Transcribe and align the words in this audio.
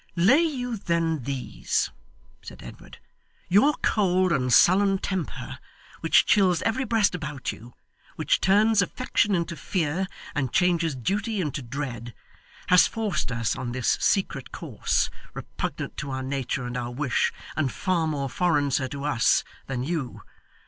'Lay 0.15 0.41
you 0.41 0.77
then, 0.77 1.21
these,' 1.25 1.91
said 2.41 2.63
Edward. 2.63 2.97
'Your 3.49 3.75
cold 3.83 4.31
and 4.31 4.51
sullen 4.51 4.97
temper, 4.97 5.59
which 5.99 6.25
chills 6.25 6.63
every 6.63 6.85
breast 6.85 7.13
about 7.13 7.51
you, 7.51 7.75
which 8.15 8.41
turns 8.41 8.81
affection 8.81 9.35
into 9.35 9.55
fear, 9.55 10.07
and 10.33 10.51
changes 10.51 10.95
duty 10.95 11.39
into 11.39 11.61
dread, 11.61 12.15
has 12.69 12.87
forced 12.87 13.31
us 13.31 13.55
on 13.55 13.73
this 13.73 13.99
secret 14.01 14.51
course, 14.51 15.11
repugnant 15.35 15.97
to 15.97 16.09
our 16.09 16.23
nature 16.23 16.65
and 16.65 16.75
our 16.77 16.89
wish, 16.89 17.31
and 17.55 17.71
far 17.71 18.07
more 18.07 18.27
foreign, 18.27 18.71
sir, 18.71 18.87
to 18.87 19.03
us 19.03 19.43
than 19.67 19.83
you. 19.83 20.23